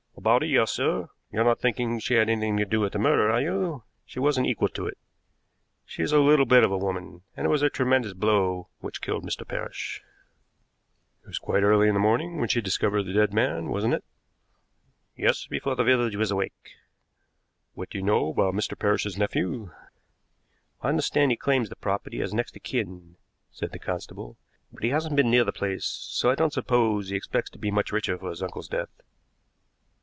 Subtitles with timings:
[0.17, 1.09] "About a year, sir.
[1.31, 3.85] You're not thinking she had anything to do with the murder, are you?
[4.05, 4.99] She wasn't equal to it.
[5.83, 9.01] She is a little bit of a woman, and it was a tremendous blow which
[9.01, 9.47] killed Mr.
[9.47, 9.99] Parrish."
[11.23, 14.03] "It was quite early in the morning when she discovered the dead man, wasn't it?"
[15.17, 16.75] "Yes; before the village was awake."
[17.73, 18.77] "What do you know about Mr.
[18.77, 19.71] Parrish's nephew?"
[20.81, 23.15] "I understand he claims the property as next of kin,"
[23.49, 24.37] said the constable;
[24.71, 27.71] "but he hasn't been near the place, so I don't suppose he expects to be
[27.71, 29.01] much richer for his uncle's death."